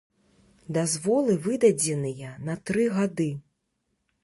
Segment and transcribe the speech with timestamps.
[0.77, 3.31] Дазволы выдадзеныя на тры гады.